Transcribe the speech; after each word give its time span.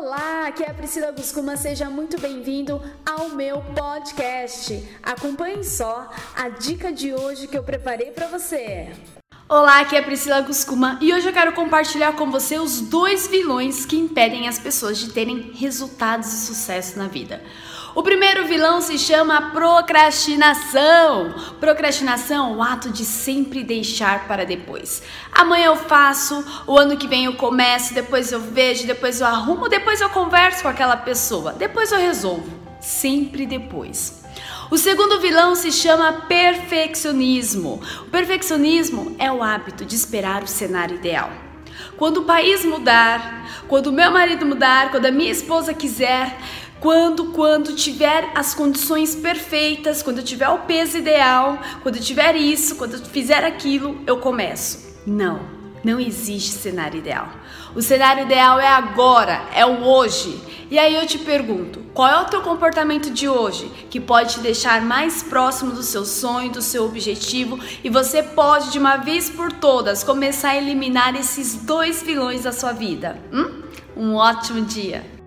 Olá, 0.00 0.46
aqui 0.46 0.62
é 0.62 0.70
a 0.70 0.74
Priscila 0.74 1.10
Guscuma, 1.10 1.56
seja 1.56 1.90
muito 1.90 2.20
bem-vindo 2.20 2.80
ao 3.04 3.30
meu 3.30 3.60
podcast. 3.74 4.88
Acompanhe 5.02 5.64
só 5.64 6.08
a 6.36 6.48
dica 6.50 6.92
de 6.92 7.12
hoje 7.12 7.48
que 7.48 7.58
eu 7.58 7.64
preparei 7.64 8.12
para 8.12 8.28
você. 8.28 8.92
Olá, 9.50 9.80
aqui 9.80 9.96
é 9.96 10.00
a 10.00 10.02
Priscila 10.02 10.42
Guscuma 10.42 10.98
e 11.00 11.10
hoje 11.10 11.26
eu 11.26 11.32
quero 11.32 11.52
compartilhar 11.52 12.12
com 12.12 12.30
você 12.30 12.58
os 12.58 12.82
dois 12.82 13.26
vilões 13.26 13.86
que 13.86 13.96
impedem 13.96 14.46
as 14.46 14.58
pessoas 14.58 14.98
de 14.98 15.08
terem 15.08 15.52
resultados 15.54 16.30
e 16.34 16.46
sucesso 16.46 16.98
na 16.98 17.08
vida. 17.08 17.42
O 17.94 18.02
primeiro 18.02 18.46
vilão 18.46 18.82
se 18.82 18.98
chama 18.98 19.50
procrastinação. 19.50 21.34
Procrastinação 21.58 22.52
é 22.52 22.56
o 22.56 22.62
ato 22.62 22.90
de 22.90 23.06
sempre 23.06 23.64
deixar 23.64 24.28
para 24.28 24.44
depois. 24.44 25.02
Amanhã 25.32 25.68
eu 25.68 25.76
faço, 25.76 26.44
o 26.66 26.76
ano 26.76 26.98
que 26.98 27.08
vem 27.08 27.24
eu 27.24 27.34
começo, 27.36 27.94
depois 27.94 28.30
eu 28.30 28.40
vejo, 28.40 28.86
depois 28.86 29.18
eu 29.18 29.26
arrumo, 29.26 29.66
depois 29.66 30.02
eu 30.02 30.10
converso 30.10 30.60
com 30.60 30.68
aquela 30.68 30.98
pessoa, 30.98 31.54
depois 31.54 31.90
eu 31.90 31.98
resolvo. 31.98 32.52
Sempre 32.82 33.46
depois. 33.46 34.27
O 34.70 34.76
segundo 34.76 35.18
vilão 35.18 35.54
se 35.54 35.72
chama 35.72 36.12
perfeccionismo. 36.28 37.80
O 38.02 38.10
perfeccionismo 38.10 39.16
é 39.18 39.32
o 39.32 39.42
hábito 39.42 39.82
de 39.82 39.94
esperar 39.94 40.42
o 40.42 40.46
cenário 40.46 40.96
ideal. 40.96 41.30
Quando 41.96 42.18
o 42.18 42.24
país 42.24 42.66
mudar, 42.66 43.64
quando 43.66 43.86
o 43.86 43.92
meu 43.92 44.10
marido 44.10 44.44
mudar, 44.44 44.90
quando 44.90 45.06
a 45.06 45.10
minha 45.10 45.30
esposa 45.30 45.72
quiser, 45.72 46.36
quando, 46.80 47.32
quando 47.32 47.74
tiver 47.74 48.30
as 48.34 48.54
condições 48.54 49.14
perfeitas, 49.16 50.02
quando 50.02 50.18
eu 50.18 50.24
tiver 50.24 50.50
o 50.50 50.58
peso 50.58 50.98
ideal, 50.98 51.58
quando 51.82 51.96
eu 51.96 52.02
tiver 52.02 52.36
isso, 52.36 52.76
quando 52.76 52.92
eu 52.94 53.04
fizer 53.06 53.44
aquilo, 53.44 53.98
eu 54.06 54.18
começo. 54.18 54.98
Não, 55.06 55.40
não 55.82 55.98
existe 55.98 56.52
cenário 56.52 56.98
ideal. 56.98 57.28
O 57.74 57.80
cenário 57.80 58.24
ideal 58.24 58.60
é 58.60 58.68
agora, 58.68 59.44
é 59.54 59.64
o 59.64 59.82
hoje. 59.82 60.38
E 60.70 60.78
aí 60.78 60.94
eu 60.94 61.06
te 61.06 61.18
pergunto, 61.18 61.80
qual 61.94 62.08
é 62.08 62.20
o 62.20 62.26
teu 62.26 62.42
comportamento 62.42 63.10
de 63.10 63.26
hoje 63.26 63.70
que 63.88 63.98
pode 63.98 64.34
te 64.34 64.40
deixar 64.40 64.82
mais 64.82 65.22
próximo 65.22 65.72
do 65.72 65.82
seu 65.82 66.04
sonho, 66.04 66.50
do 66.50 66.60
seu 66.60 66.84
objetivo 66.84 67.58
e 67.82 67.88
você 67.88 68.22
pode 68.22 68.70
de 68.70 68.78
uma 68.78 68.96
vez 68.96 69.30
por 69.30 69.50
todas 69.50 70.04
começar 70.04 70.50
a 70.50 70.56
eliminar 70.56 71.16
esses 71.16 71.54
dois 71.54 72.02
vilões 72.02 72.42
da 72.42 72.52
sua 72.52 72.72
vida? 72.72 73.18
Hum? 73.32 73.62
Um 73.96 74.14
ótimo 74.14 74.60
dia! 74.60 75.17